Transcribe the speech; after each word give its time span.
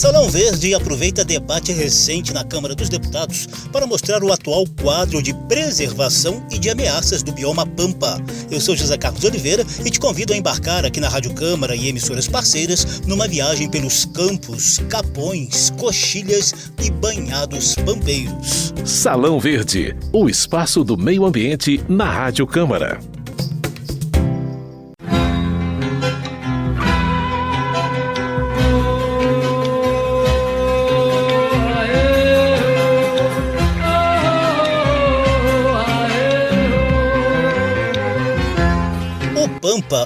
Salão 0.00 0.30
Verde 0.30 0.72
aproveita 0.72 1.22
debate 1.22 1.72
recente 1.72 2.32
na 2.32 2.42
Câmara 2.42 2.74
dos 2.74 2.88
Deputados 2.88 3.46
para 3.70 3.86
mostrar 3.86 4.24
o 4.24 4.32
atual 4.32 4.64
quadro 4.80 5.22
de 5.22 5.34
preservação 5.46 6.42
e 6.50 6.58
de 6.58 6.70
ameaças 6.70 7.22
do 7.22 7.32
bioma 7.32 7.66
Pampa. 7.66 8.16
Eu 8.50 8.62
sou 8.62 8.74
José 8.74 8.96
Carlos 8.96 9.22
Oliveira 9.24 9.62
e 9.84 9.90
te 9.90 10.00
convido 10.00 10.32
a 10.32 10.36
embarcar 10.38 10.86
aqui 10.86 11.00
na 11.00 11.08
Rádio 11.10 11.34
Câmara 11.34 11.76
e 11.76 11.86
emissoras 11.86 12.26
parceiras 12.26 13.02
numa 13.06 13.28
viagem 13.28 13.68
pelos 13.68 14.06
campos, 14.06 14.78
capões, 14.88 15.68
coxilhas 15.76 16.72
e 16.82 16.90
banhados 16.90 17.74
pampeiros. 17.74 18.72
Salão 18.86 19.38
Verde, 19.38 19.94
o 20.14 20.30
espaço 20.30 20.82
do 20.82 20.96
meio 20.96 21.26
ambiente 21.26 21.78
na 21.90 22.10
Rádio 22.10 22.46
Câmara. 22.46 22.98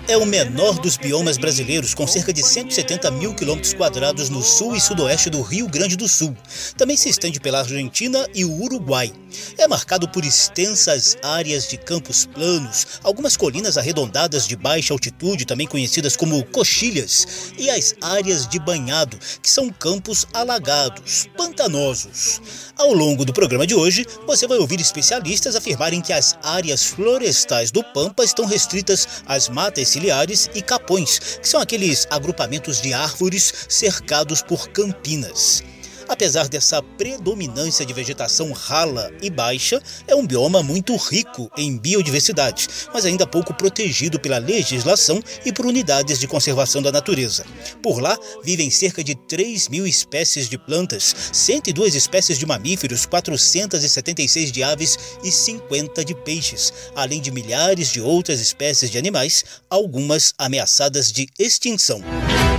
É 0.09 0.17
o 0.17 0.25
menor 0.25 0.79
dos 0.79 0.97
biomas 0.97 1.37
brasileiros, 1.37 1.93
com 1.93 2.07
cerca 2.07 2.33
de 2.33 2.43
170 2.43 3.11
mil 3.11 3.35
quilômetros 3.35 3.75
quadrados 3.75 4.31
no 4.31 4.43
sul 4.43 4.75
e 4.75 4.81
sudoeste 4.81 5.29
do 5.29 5.43
Rio 5.43 5.69
Grande 5.69 5.95
do 5.95 6.09
Sul. 6.09 6.35
Também 6.75 6.97
se 6.97 7.11
estende 7.11 7.39
pela 7.39 7.59
Argentina 7.59 8.27
e 8.35 8.47
o 8.47 8.63
Uruguai. 8.63 9.13
É 9.59 9.69
marcado 9.69 10.09
por 10.09 10.25
extensas 10.25 11.19
áreas 11.23 11.69
de 11.69 11.77
campos 11.77 12.25
planos, 12.25 13.01
algumas 13.03 13.37
colinas 13.37 13.77
arredondadas 13.77 14.49
de 14.49 14.57
baixa 14.57 14.95
altitude, 14.95 15.45
também 15.45 15.67
conhecidas 15.67 16.17
como 16.17 16.43
coxilhas, 16.47 17.53
e 17.59 17.69
as 17.69 17.95
áreas 18.01 18.49
de 18.49 18.59
banhado, 18.59 19.19
que 19.43 19.51
são 19.51 19.69
campos 19.71 20.27
alagados, 20.33 21.29
pantanosos. 21.37 22.41
Ao 22.77 22.93
longo 22.95 23.25
do 23.25 23.35
programa 23.35 23.67
de 23.67 23.75
hoje, 23.75 24.07
você 24.27 24.47
vai 24.47 24.59
ouvir 24.59 24.81
especialistas 24.81 25.57
afirmarem 25.57 26.01
que 26.01 26.13
as 26.13 26.39
áreas 26.43 26.85
florestais 26.85 27.71
do 27.71 27.83
Pampa 27.83 28.25
estão 28.25 28.47
restritas 28.47 29.07
às 29.27 29.49
matas 29.49 29.74
ciliares 29.83 30.51
e 30.55 30.61
capões, 30.61 31.39
que 31.41 31.49
são 31.49 31.59
aqueles 31.59 32.07
agrupamentos 32.11 32.83
de 32.83 32.93
árvores 32.93 33.67
cercados 33.69 34.43
por 34.43 34.69
campinas. 34.69 35.63
Apesar 36.09 36.49
dessa 36.49 36.83
predominância 36.83 37.85
de 37.85 37.93
vegetação 37.93 38.53
rala 38.53 39.11
e 39.23 39.31
baixa, 39.31 39.83
é 40.07 40.15
um 40.15 40.27
bioma 40.27 40.63
muito 40.63 40.95
rico 40.97 41.51
em 41.57 41.77
biodiversidade, 41.77 42.69
mas 42.93 43.05
ainda 43.05 43.27
pouco 43.27 43.55
protegido 43.55 44.21
pela 44.21 44.39
legislação 44.39 45.23
e 45.45 45.53
por 45.53 45.67
unidades 45.67 46.19
de 46.19 46.27
conservação 46.27 46.83
da 46.83 46.93
natureza. 46.93 47.45
Por 47.83 48.01
lá, 48.01 48.19
vivem 48.43 48.71
cerca 48.71 49.03
de 49.03 49.15
3 49.15 49.69
mil 49.69 49.87
espécies 49.87 50.49
de 50.49 50.59
plantas, 50.59 51.15
102 51.33 51.95
espécies 51.95 52.39
de 52.39 52.47
mamíferos, 52.47 53.07
476 53.07 54.53
de 54.53 54.63
aves 54.63 54.99
e 55.23 55.33
50 55.33 56.05
de 56.05 56.15
peixes, 56.15 56.73
além 56.95 57.21
de 57.21 57.31
milhares 57.31 57.91
de 57.91 58.01
outras 58.01 58.41
espécies 58.41 58.91
de 58.91 58.99
animais, 58.99 59.45
algumas 59.71 60.35
ameaçadas 60.39 61.11
de 61.11 61.27
extinção. 61.39 62.03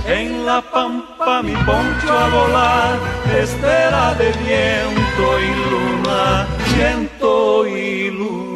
En 0.08 0.46
la 0.46 0.62
pampa 0.62 1.42
mi 1.42 1.52
poncho 1.66 2.12
a 2.12 2.28
volar, 2.28 2.98
espera 3.42 4.14
de 4.14 4.30
viento 4.46 5.24
y 5.40 5.50
luna, 5.70 6.46
viento 6.76 7.66
y 7.66 8.10
luna. 8.12 8.55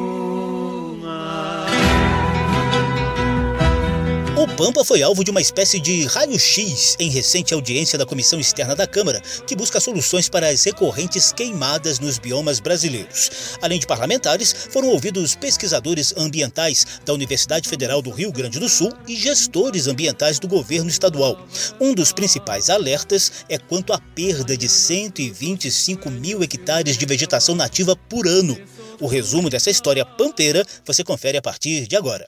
Pampa 4.61 4.84
foi 4.84 5.03
alvo 5.03 5.25
de 5.25 5.30
uma 5.30 5.41
espécie 5.41 5.80
de 5.80 6.05
raio-x 6.05 6.94
em 7.00 7.08
recente 7.08 7.55
audiência 7.55 7.97
da 7.97 8.05
Comissão 8.05 8.39
Externa 8.39 8.77
da 8.77 8.86
Câmara, 8.86 9.19
que 9.47 9.56
busca 9.56 9.80
soluções 9.80 10.28
para 10.28 10.50
as 10.50 10.62
recorrentes 10.62 11.33
queimadas 11.33 11.98
nos 11.98 12.19
biomas 12.19 12.61
brasileiros. 12.61 13.56
Além 13.62 13.81
de 13.81 13.87
parlamentares, 13.87 14.53
foram 14.69 14.88
ouvidos 14.88 15.34
pesquisadores 15.34 16.12
ambientais 16.15 16.84
da 17.06 17.15
Universidade 17.15 17.70
Federal 17.70 18.03
do 18.03 18.10
Rio 18.10 18.31
Grande 18.31 18.60
do 18.60 18.69
Sul 18.69 18.93
e 19.09 19.16
gestores 19.16 19.87
ambientais 19.87 20.38
do 20.38 20.47
governo 20.47 20.91
estadual. 20.91 21.43
Um 21.81 21.94
dos 21.94 22.12
principais 22.12 22.69
alertas 22.69 23.32
é 23.49 23.56
quanto 23.56 23.94
à 23.94 23.99
perda 24.15 24.59
de 24.59 24.69
125 24.69 26.10
mil 26.10 26.43
hectares 26.43 26.99
de 26.99 27.06
vegetação 27.06 27.54
nativa 27.54 27.97
por 27.97 28.28
ano. 28.28 28.60
O 29.00 29.06
resumo 29.06 29.49
dessa 29.49 29.70
história 29.70 30.04
pampeira 30.04 30.62
você 30.84 31.03
confere 31.03 31.38
a 31.38 31.43
partir 31.43 31.87
de 31.87 31.97
agora. 31.97 32.26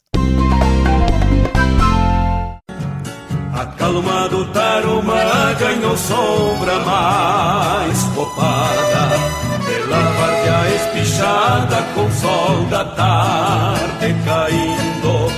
Acalmado 3.55 4.47
Tarumã 4.47 5.55
ganhou 5.59 5.95
sombra 5.97 6.79
mais 6.81 8.03
copada 8.15 9.11
Pela 9.67 10.01
várzea 10.01 10.75
espichada 10.75 11.83
com 11.95 12.11
sol 12.13 12.65
da 12.71 12.85
tarde 12.87 14.15
caindo. 14.25 15.31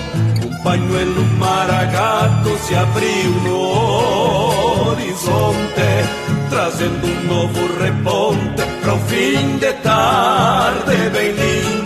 Um 0.47 0.63
pañuelo 0.63 1.25
maragato 1.39 2.57
se 2.59 2.75
abriu 2.77 3.31
no 3.43 4.91
horizonte 4.91 6.09
Trazendo 6.51 7.07
um 7.07 7.25
novo 7.27 7.83
reponte 7.83 8.63
para 8.81 8.95
o 8.95 8.99
fim 9.01 9.59
de 9.59 9.73
tarde 9.83 11.11
bem 11.11 11.33
lindo 11.33 11.84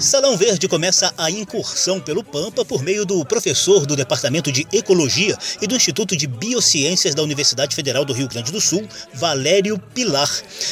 Salão 0.00 0.34
Verde 0.34 0.66
começa 0.66 1.12
a 1.18 1.30
incursão 1.30 2.00
pelo 2.00 2.24
Pampa 2.24 2.64
por 2.64 2.82
meio 2.82 3.04
do 3.04 3.22
professor 3.22 3.84
do 3.84 3.94
Departamento 3.94 4.50
de 4.50 4.66
Ecologia 4.72 5.36
e 5.60 5.66
do 5.66 5.76
Instituto 5.76 6.16
de 6.16 6.26
Biociências 6.26 7.14
da 7.14 7.22
Universidade 7.22 7.76
Federal 7.76 8.02
do 8.02 8.14
Rio 8.14 8.26
Grande 8.26 8.50
do 8.50 8.62
Sul, 8.62 8.88
Valério 9.12 9.78
Pilar. 9.78 10.30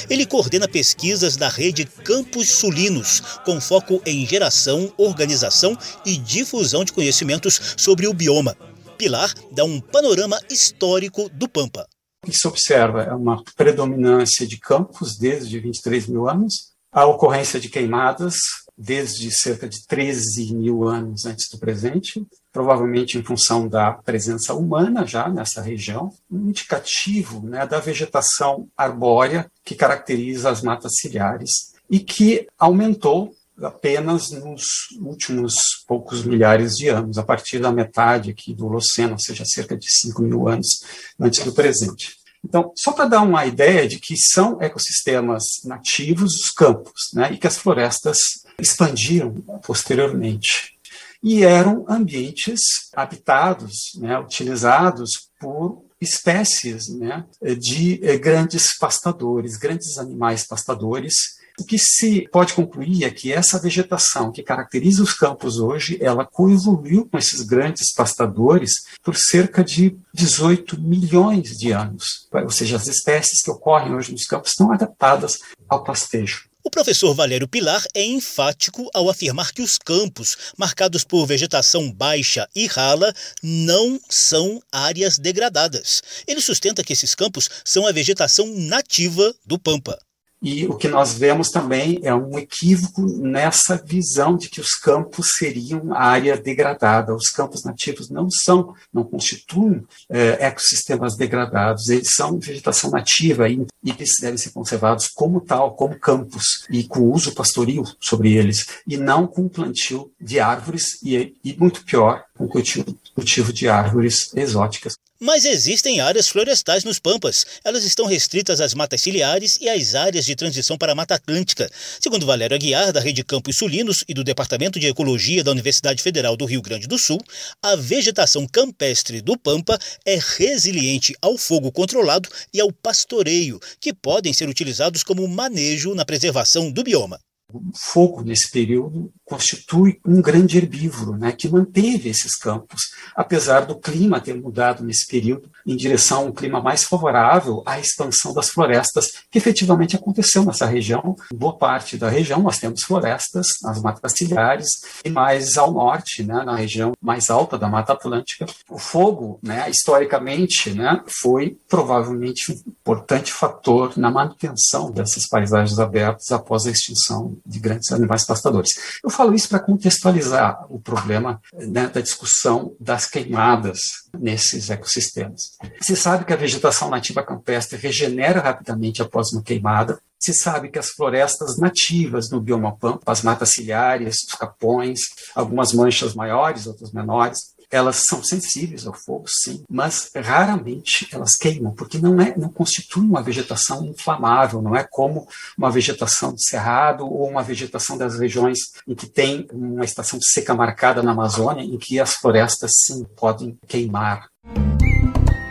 Ele 0.09 0.25
coordena 0.25 0.67
pesquisas 0.67 1.37
da 1.37 1.47
rede 1.47 1.84
Campos 1.84 2.49
Sulinos, 2.53 3.21
com 3.44 3.61
foco 3.61 4.00
em 4.06 4.25
geração, 4.25 4.91
organização 4.97 5.77
e 6.06 6.17
difusão 6.17 6.83
de 6.83 6.94
conhecimentos 6.94 7.75
sobre 7.77 8.06
o 8.06 8.15
bioma. 8.15 8.56
Pilar 8.97 9.34
dá 9.53 9.62
um 9.62 9.78
panorama 9.78 10.41
histórico 10.50 11.28
do 11.28 11.47
Pampa. 11.47 11.87
O 12.25 12.31
que 12.31 12.37
se 12.37 12.49
observa 12.49 13.03
é 13.03 13.12
uma 13.12 13.43
predominância 13.55 14.47
de 14.47 14.59
campos 14.59 15.19
desde 15.19 15.61
23 15.61 16.06
mil 16.06 16.27
anos, 16.27 16.72
a 16.91 17.05
ocorrência 17.05 17.61
de 17.61 17.69
queimadas 17.69 18.38
desde 18.78 19.28
cerca 19.33 19.69
de 19.69 19.84
13 19.84 20.55
mil 20.55 20.87
anos 20.87 21.27
antes 21.27 21.49
do 21.50 21.59
presente, 21.59 22.25
provavelmente 22.53 23.19
em 23.19 23.25
função 23.25 23.66
da 23.66 23.93
presença 23.93 24.55
humana 24.55 25.05
já 25.05 25.28
nessa 25.28 25.61
região, 25.61 26.12
um 26.31 26.50
indicativo 26.50 27.44
né, 27.44 27.67
da 27.67 27.81
vegetação 27.81 28.69
arbórea 28.77 29.50
que 29.65 29.75
caracteriza 29.75 30.49
as 30.49 30.62
matas 30.62 30.93
ciliares 30.99 31.75
e 31.91 31.99
que 31.99 32.47
aumentou 32.56 33.34
apenas 33.61 34.31
nos 34.31 34.88
últimos 35.00 35.84
poucos 35.84 36.22
milhares 36.22 36.77
de 36.77 36.88
anos, 36.88 37.19
a 37.19 37.25
partir 37.25 37.59
da 37.59 37.72
metade 37.72 38.31
aqui 38.31 38.55
do 38.55 38.67
Holoceno, 38.67 39.15
ou 39.15 39.19
seja, 39.19 39.44
cerca 39.44 39.77
de 39.77 39.91
5 39.91 40.22
mil 40.22 40.47
anos 40.47 40.84
antes 41.19 41.44
do 41.44 41.53
presente. 41.53 42.17
Então, 42.44 42.72
só 42.77 42.93
para 42.93 43.06
dar 43.06 43.22
uma 43.22 43.44
ideia 43.47 43.88
de 43.88 43.99
que 43.99 44.17
são 44.17 44.62
ecossistemas 44.62 45.43
nativos 45.65 46.37
os 46.37 46.50
campos, 46.50 47.11
né, 47.12 47.33
e 47.33 47.38
que 47.38 47.49
as 47.49 47.59
florestas 47.59 48.47
expandiram 48.61 49.35
posteriormente. 49.65 50.77
E 51.23 51.45
eram 51.45 51.85
ambientes 51.89 52.61
habitados, 52.95 53.93
né, 53.97 54.19
utilizados 54.19 55.31
por 55.41 55.85
espécies 56.01 56.89
né, 56.89 57.25
de 57.59 58.01
eh, 58.03 58.17
grandes 58.17 58.77
pastadores, 58.79 59.57
grandes 59.57 59.99
animais 59.99 60.47
pastadores. 60.47 61.39
O 61.59 61.65
que 61.65 61.77
se 61.77 62.29
pode 62.31 62.55
concluir 62.55 63.03
é 63.03 63.11
que 63.11 63.33
essa 63.33 63.59
vegetação 63.59 64.31
que 64.31 64.45
caracteriza 64.45 65.03
os 65.03 65.13
campos 65.13 65.59
hoje, 65.59 65.99
ela 66.01 66.25
coevoluiu 66.25 67.05
com 67.05 67.19
esses 67.19 67.43
grandes 67.43 67.93
pastadores 67.93 68.85
por 69.03 69.17
cerca 69.17 69.65
de 69.65 69.99
18 70.15 70.81
milhões 70.81 71.59
de 71.59 71.73
anos. 71.73 72.29
Ou 72.32 72.50
seja, 72.50 72.77
as 72.77 72.87
espécies 72.87 73.43
que 73.43 73.50
ocorrem 73.50 73.93
hoje 73.93 74.12
nos 74.12 74.25
campos 74.25 74.50
estão 74.50 74.71
adaptadas 74.71 75.41
ao 75.69 75.82
pastejo. 75.82 76.49
O 76.69 76.70
professor 76.70 77.15
Valério 77.15 77.49
Pilar 77.49 77.82
é 77.94 78.05
enfático 78.05 78.91
ao 78.93 79.09
afirmar 79.09 79.55
que 79.55 79.62
os 79.62 79.79
campos, 79.79 80.37
marcados 80.55 81.03
por 81.03 81.25
vegetação 81.25 81.91
baixa 81.91 82.47
e 82.55 82.67
rala, 82.67 83.11
não 83.43 83.99
são 84.11 84.62
áreas 84.70 85.17
degradadas. 85.17 86.03
Ele 86.26 86.43
sustenta 86.43 86.85
que 86.85 86.93
esses 86.93 87.15
campos 87.15 87.49
são 87.65 87.87
a 87.87 87.91
vegetação 87.91 88.47
nativa 88.55 89.35
do 89.47 89.59
Pampa. 89.59 89.99
E 90.40 90.67
o 90.67 90.76
que 90.76 90.88
nós 90.88 91.14
vemos 91.14 91.50
também 91.50 91.99
é 92.02 92.14
um 92.14 92.38
equívoco 92.38 93.02
nessa 93.02 93.76
visão 93.76 94.37
de 94.37 94.49
que 94.49 94.61
os 94.61 94.75
campos 94.75 95.35
seriam 95.35 95.93
área 95.94 96.37
degradada. 96.37 97.14
Os 97.14 97.29
campos 97.29 97.64
nativos 97.64 98.08
não 98.08 98.31
são, 98.31 98.75
não 98.93 99.05
constituem 99.05 99.85
é, 100.08 100.46
ecossistemas 100.46 101.17
degradados, 101.17 101.88
eles 101.88 102.14
são 102.14 102.38
vegetação 102.38 102.90
nativa 102.90 103.49
e, 103.49 103.67
e 103.82 103.90
eles 103.90 104.12
devem 104.20 104.38
ser 104.38 104.50
conservados 104.50 105.08
como 105.08 105.40
tal, 105.40 105.75
como 105.75 105.99
campos, 105.99 106.67
e 106.70 106.84
com 106.84 107.11
uso 107.11 107.34
pastoril 107.34 107.84
sobre 108.00 108.34
eles, 108.34 108.67
e 108.87 108.96
não 108.96 109.26
com 109.26 109.49
plantio 109.49 110.11
de 110.20 110.38
árvores 110.38 111.02
e, 111.02 111.34
e 111.44 111.56
muito 111.56 111.84
pior, 111.84 112.25
o 112.38 112.46
cultivo, 112.46 113.52
de 113.52 113.69
árvores 113.69 114.31
exóticas. 114.35 114.94
Mas 115.20 115.44
existem 115.44 116.00
áreas 116.00 116.29
florestais 116.29 116.85
nos 116.85 117.00
Pampas. 117.00 117.44
Elas 117.64 117.82
estão 117.82 118.06
restritas 118.06 118.61
às 118.61 118.73
matas 118.73 119.00
ciliares 119.00 119.58
e 119.61 119.69
às 119.69 119.96
áreas 119.96 120.25
de 120.25 120.37
transição 120.37 120.79
para 120.79 120.93
a 120.93 120.94
Mata 120.94 121.17
Atlântica. 121.17 121.69
Segundo 122.00 122.25
Valério 122.25 122.55
Aguiar, 122.55 122.93
da 122.93 123.00
Rede 123.00 123.25
Campos 123.25 123.56
Sulinos 123.56 124.05
e 124.06 124.14
do 124.14 124.23
Departamento 124.23 124.79
de 124.79 124.87
Ecologia 124.87 125.43
da 125.43 125.50
Universidade 125.50 126.00
Federal 126.05 126.37
do 126.37 126.44
Rio 126.44 126.62
Grande 126.62 126.87
do 126.87 126.96
Sul, 126.96 127.19
a 127.61 127.75
vegetação 127.75 128.46
campestre 128.46 129.20
do 129.20 129.37
Pampa 129.37 129.76
é 130.06 130.20
resiliente 130.37 131.17
ao 131.20 131.37
fogo 131.37 131.73
controlado 131.73 132.29
e 132.55 132.61
ao 132.61 132.73
pastoreio, 132.73 133.58
que 133.81 133.93
podem 133.93 134.32
ser 134.32 134.49
utilizados 134.49 135.02
como 135.02 135.26
manejo 135.26 135.96
na 135.96 136.05
preservação 136.05 136.70
do 136.70 136.84
bioma. 136.84 137.19
O 137.50 137.62
fogo, 137.75 138.21
nesse 138.21 138.50
período, 138.50 139.11
constitui 139.25 139.99
um 140.06 140.21
grande 140.21 140.59
herbívoro, 140.59 141.17
né, 141.17 141.33
que 141.33 141.49
manteve 141.49 142.11
esses 142.11 142.37
campos, 142.37 142.91
apesar 143.17 143.62
do 143.62 143.79
clima 143.79 144.21
ter 144.21 144.35
mudado 144.35 144.85
nesse 144.85 145.06
período 145.06 145.50
em 145.67 145.75
direção 145.75 146.19
a 146.19 146.25
um 146.25 146.33
clima 146.33 146.61
mais 146.61 146.85
favorável 146.85 147.62
à 147.65 147.81
expansão 147.81 148.35
das 148.35 148.50
florestas, 148.50 149.12
que 149.31 149.39
efetivamente 149.39 149.97
aconteceu 149.97 150.45
nessa 150.45 150.67
região. 150.67 151.17
Em 151.33 151.37
boa 151.37 151.56
parte 151.56 151.97
da 151.97 152.11
região 152.11 152.43
nós 152.43 152.59
temos 152.59 152.83
florestas, 152.83 153.47
nas 153.62 153.81
matas 153.81 154.12
ciliares, 154.12 154.69
e 155.03 155.09
mais 155.09 155.56
ao 155.56 155.73
norte, 155.73 156.23
né, 156.23 156.44
na 156.44 156.55
região 156.55 156.93
mais 157.01 157.31
alta 157.31 157.56
da 157.56 157.67
Mata 157.67 157.94
Atlântica. 157.94 158.44
O 158.69 158.79
fogo, 158.79 159.39
né, 159.43 159.71
historicamente, 159.71 160.75
né, 160.75 161.03
foi 161.06 161.56
provavelmente 161.67 162.53
um 162.53 162.56
importante 162.69 163.33
fator 163.33 163.97
na 163.97 164.11
manutenção 164.11 164.91
dessas 164.91 165.27
paisagens 165.27 165.79
abertas 165.79 166.31
após 166.31 166.67
a 166.67 166.71
extinção 166.71 167.38
de 167.44 167.58
grandes 167.58 167.90
animais 167.93 168.25
pastadores. 168.25 168.99
Eu 169.02 169.11
falo 169.11 169.35
isso 169.35 169.49
para 169.49 169.58
contextualizar 169.58 170.67
o 170.69 170.79
problema 170.79 171.40
né, 171.52 171.88
da 171.88 172.00
discussão 172.00 172.75
das 172.81 173.06
queimadas 173.06 173.81
nesses 174.19 174.70
ecossistemas. 174.70 175.52
Se 175.81 175.96
sabe 175.96 176.25
que 176.25 176.32
a 176.32 176.37
vegetação 176.37 176.88
nativa 176.90 177.23
campestre 177.23 177.79
regenera 177.79 178.40
rapidamente 178.40 179.02
após 179.02 179.32
uma 179.32 179.43
queimada, 179.43 180.00
se 180.19 180.35
sabe 180.35 180.69
que 180.69 180.79
as 180.79 180.90
florestas 180.90 181.58
nativas 181.58 182.31
no 182.31 182.40
bioma 182.40 182.76
pampa, 182.76 183.12
as 183.12 183.23
matas 183.23 183.50
ciliares, 183.50 184.25
os 184.29 184.34
capões, 184.34 185.00
algumas 185.34 185.73
manchas 185.73 186.14
maiores, 186.14 186.67
outras 186.67 186.93
menores, 186.93 187.56
elas 187.70 188.05
são 188.06 188.23
sensíveis 188.23 188.87
ao 188.87 188.94
fogo, 188.94 189.25
sim, 189.29 189.62
mas 189.69 190.11
raramente 190.15 191.09
elas 191.12 191.37
queimam, 191.37 191.73
porque 191.73 191.99
não, 191.99 192.20
é, 192.20 192.35
não 192.37 192.49
constitui 192.49 193.05
uma 193.05 193.23
vegetação 193.23 193.85
inflamável, 193.85 194.62
não 194.62 194.75
é 194.75 194.85
como 194.85 195.26
uma 195.56 195.70
vegetação 195.70 196.35
de 196.35 196.47
cerrado 196.47 197.05
ou 197.05 197.29
uma 197.29 197.43
vegetação 197.43 197.97
das 197.99 198.19
regiões 198.19 198.59
em 198.87 198.94
que 198.94 199.06
tem 199.06 199.47
uma 199.53 199.85
estação 199.85 200.19
seca 200.20 200.55
marcada 200.55 201.03
na 201.03 201.12
Amazônia, 201.12 201.62
em 201.62 201.79
que 201.79 202.00
as 202.00 202.15
florestas 202.15 202.70
sim 202.87 203.05
podem 203.17 203.59
queimar. 203.67 204.29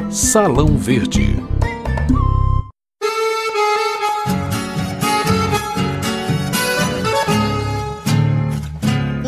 Salão 0.10 0.78
Verde 0.78 1.56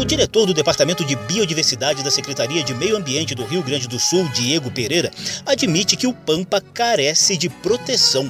diretor 0.10 0.48
do 0.48 0.56
Departamento 0.56 1.06
de 1.06 1.16
Biodiversidade 1.16 2.04
da 2.04 2.10
Secretaria 2.10 2.64
de 2.64 2.74
Meio 2.74 2.98
Ambiente 2.98 3.36
do 3.36 3.46
Rio 3.46 3.62
Grande 3.62 3.88
do 3.88 4.00
Sul, 4.00 4.28
Diego 4.30 4.72
Pereira, 4.72 5.12
admite 5.46 5.96
que 5.96 6.08
o 6.08 6.14
Pampa 6.14 6.60
carece 6.60 7.38
de 7.38 7.48
proteção. 7.48 8.28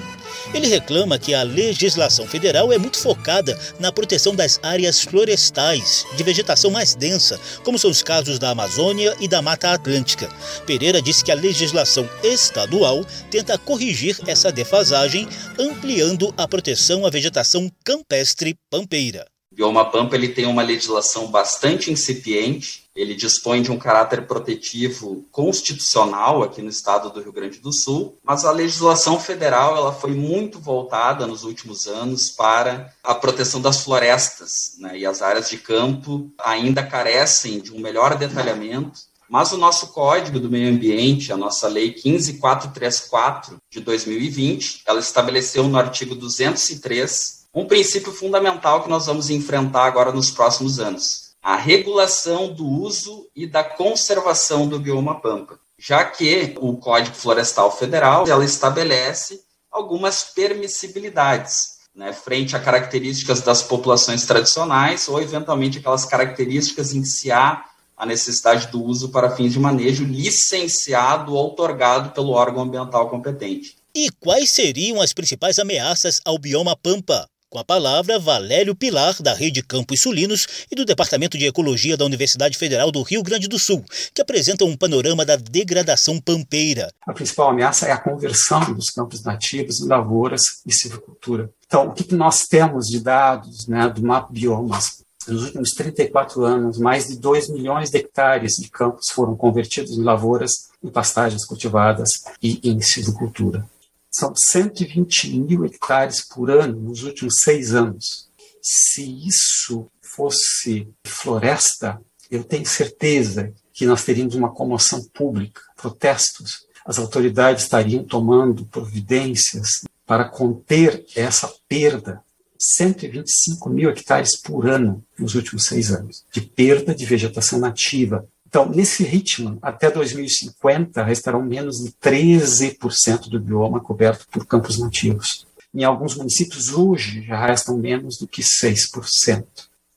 Ele 0.54 0.68
reclama 0.68 1.18
que 1.18 1.34
a 1.34 1.42
legislação 1.42 2.28
federal 2.28 2.74
é 2.74 2.78
muito 2.78 2.98
focada 2.98 3.58
na 3.80 3.94
proteção 3.94 4.36
das 4.36 4.60
áreas 4.62 5.02
florestais, 5.04 6.06
de 6.18 6.24
vegetação 6.24 6.70
mais 6.70 6.96
densa, 6.96 7.40
como 7.64 7.80
são 7.80 7.90
os 7.90 8.04
casos 8.04 8.38
da 8.38 8.50
Amazônia 8.50 9.16
e 9.18 9.26
da 9.26 9.42
Mata 9.42 9.72
Atlântica. 9.72 10.28
Pereira 10.66 11.02
disse 11.02 11.24
que 11.24 11.32
a 11.32 11.36
legislação 11.36 12.10
estadual 12.22 13.06
tenta 13.32 13.58
corrigir 13.58 14.20
essa 14.28 14.52
defasagem, 14.52 15.30
ampliando 15.58 16.34
a 16.36 16.46
proteção 16.46 17.06
à 17.06 17.10
vegetação 17.10 17.72
campestre 17.86 18.54
pampeira 18.70 19.26
bioma 19.60 19.92
Pampa 19.92 20.16
ele 20.16 20.30
tem 20.30 20.46
uma 20.46 20.64
legislação 20.64 21.28
bastante 21.28 21.92
incipiente, 21.92 22.86
ele 22.96 23.14
dispõe 23.14 23.62
de 23.62 23.70
um 23.70 23.78
caráter 23.78 24.26
protetivo 24.26 25.26
constitucional 25.34 26.42
aqui 26.44 26.62
no 26.62 26.70
estado 26.70 27.10
do 27.10 27.22
Rio 27.22 27.34
Grande 27.34 27.60
do 27.60 27.74
Sul, 27.74 28.18
mas 28.24 28.46
a 28.46 28.54
legislação 28.54 29.20
federal 29.20 29.76
ela 29.76 29.92
foi 29.92 30.12
muito 30.12 30.62
voltada 30.62 31.28
nos 31.28 31.44
últimos 31.44 31.88
anos 31.88 32.30
para 32.30 32.94
a 33.04 33.14
proteção 33.14 33.60
das 33.60 33.84
florestas, 33.84 34.76
né? 34.80 34.98
e 34.98 35.06
as 35.06 35.22
áreas 35.22 35.50
de 35.50 35.58
campo 35.58 36.32
ainda 36.40 36.82
carecem 36.82 37.60
de 37.60 37.74
um 37.74 37.82
melhor 37.82 38.18
detalhamento. 38.18 39.10
Mas 39.30 39.52
o 39.52 39.58
nosso 39.58 39.88
Código 39.88 40.40
do 40.40 40.50
Meio 40.50 40.74
Ambiente, 40.74 41.34
a 41.34 41.38
nossa 41.38 41.68
Lei 41.68 41.92
15434 41.92 43.58
de 43.70 43.82
2020, 43.82 44.84
ela 44.88 45.00
estabeleceu 45.00 45.68
no 45.68 45.78
artigo 45.78 46.16
203 46.16 47.39
um 47.54 47.66
princípio 47.66 48.14
fundamental 48.14 48.84
que 48.84 48.90
nós 48.90 49.08
vamos 49.08 49.30
enfrentar 49.30 49.86
agora 49.86 50.12
nos 50.12 50.30
próximos 50.30 50.80
anos: 50.80 51.32
a 51.42 51.56
regulação 51.56 52.54
do 52.54 52.68
uso 52.68 53.28
e 53.36 53.48
da 53.48 53.64
conservação 53.64 54.68
do 54.68 54.80
bioma 54.80 55.20
pampa, 55.20 55.60
já 55.78 56.04
que 56.06 56.56
o 56.60 56.78
Código 56.78 57.16
Florestal 57.16 57.76
Federal 57.76 58.28
ela 58.28 58.46
estabelece 58.46 59.42
algumas 59.72 60.24
permissibilidades. 60.24 61.80
Né, 61.96 62.14
frente 62.14 62.56
a 62.56 62.60
características 62.60 63.42
das 63.42 63.64
populações 63.64 64.24
tradicionais 64.24 65.10
ou, 65.10 65.20
eventualmente, 65.20 65.80
aquelas 65.80 66.06
características 66.06 66.94
em 66.94 67.02
que 67.02 67.08
se 67.08 67.30
há 67.30 67.66
a 67.98 68.06
necessidade 68.06 68.68
do 68.68 68.82
uso 68.82 69.10
para 69.10 69.36
fins 69.36 69.52
de 69.52 69.60
manejo 69.60 70.06
licenciado 70.06 71.34
ou 71.34 71.48
otorgado 71.48 72.12
pelo 72.12 72.30
órgão 72.30 72.64
ambiental 72.64 73.10
competente. 73.10 73.76
E 73.94 74.10
quais 74.12 74.52
seriam 74.52 75.02
as 75.02 75.12
principais 75.12 75.60
ameaças 75.60 76.22
ao 76.24 76.38
bioma 76.38 76.78
pampa? 76.78 77.28
Com 77.52 77.58
a 77.58 77.64
palavra, 77.64 78.20
Valério 78.20 78.76
Pilar, 78.76 79.20
da 79.24 79.34
Rede 79.34 79.64
Campos 79.64 80.02
Sulinos 80.02 80.46
e 80.70 80.76
do 80.76 80.86
Departamento 80.86 81.36
de 81.36 81.48
Ecologia 81.48 81.98
da 81.98 82.06
Universidade 82.06 82.56
Federal 82.56 82.92
do 82.92 83.02
Rio 83.02 83.24
Grande 83.24 83.48
do 83.48 83.58
Sul, 83.58 83.84
que 84.14 84.22
apresentam 84.22 84.68
um 84.68 84.78
panorama 84.78 85.26
da 85.26 85.36
degradação 85.36 86.22
pampeira. 86.22 86.94
A 87.08 87.12
principal 87.12 87.50
ameaça 87.50 87.88
é 87.88 87.92
a 87.92 87.98
conversão 87.98 88.72
dos 88.76 88.92
campos 88.92 89.24
nativos 89.24 89.82
em 89.82 89.88
lavouras 89.88 90.42
e 90.64 90.72
silvicultura. 90.72 91.50
Então, 91.66 91.88
o 91.88 91.94
que 91.94 92.14
nós 92.14 92.44
temos 92.44 92.86
de 92.86 93.00
dados 93.00 93.68
né, 93.68 93.90
do 93.90 94.04
mapa 94.04 94.32
biomas? 94.32 95.04
Nos 95.28 95.46
últimos 95.46 95.72
34 95.72 96.46
anos, 96.46 96.78
mais 96.78 97.08
de 97.08 97.18
2 97.18 97.50
milhões 97.50 97.90
de 97.90 97.98
hectares 97.98 98.58
de 98.58 98.70
campos 98.70 99.10
foram 99.10 99.36
convertidos 99.36 99.98
em 99.98 100.04
lavouras, 100.04 100.70
em 100.84 100.90
pastagens 100.90 101.44
cultivadas 101.46 102.12
e 102.44 102.60
em 102.64 102.80
silvicultura. 102.80 103.66
São 104.12 104.34
120 104.36 105.40
mil 105.40 105.66
hectares 105.66 106.26
por 106.28 106.50
ano 106.50 106.80
nos 106.80 107.04
últimos 107.04 107.36
seis 107.42 107.74
anos. 107.74 108.30
Se 108.62 109.04
isso 109.28 109.88
fosse 110.02 110.88
floresta, 111.04 112.02
eu 112.30 112.44
tenho 112.44 112.66
certeza 112.66 113.54
que 113.74 113.86
nós 113.86 114.04
teríamos 114.04 114.36
uma 114.36 114.52
comoção 114.52 115.04
pública, 115.14 115.62
protestos. 115.76 116.66
As 116.86 116.98
autoridades 116.98 117.64
estariam 117.64 118.04
tomando 118.04 118.66
providências 118.66 119.84
para 120.06 120.26
conter 120.26 121.06
essa 121.16 121.52
perda. 121.68 122.22
125 122.58 123.70
mil 123.70 123.90
hectares 123.90 124.36
por 124.36 124.68
ano 124.68 125.02
nos 125.18 125.34
últimos 125.34 125.64
seis 125.64 125.94
anos, 125.94 126.26
de 126.30 126.42
perda 126.42 126.94
de 126.94 127.06
vegetação 127.06 127.58
nativa, 127.58 128.28
então, 128.50 128.68
nesse 128.68 129.04
ritmo, 129.04 129.60
até 129.62 129.92
2050, 129.92 131.04
restarão 131.04 131.44
menos 131.44 131.84
de 131.84 131.92
13% 131.92 133.30
do 133.30 133.40
bioma 133.40 133.80
coberto 133.80 134.26
por 134.32 134.44
campos 134.44 134.80
nativos. 134.80 135.46
Em 135.72 135.84
alguns 135.84 136.16
municípios, 136.16 136.74
hoje, 136.74 137.22
já 137.28 137.46
restam 137.46 137.78
menos 137.78 138.18
do 138.18 138.28
que 138.28 138.42
6%. 138.42 139.46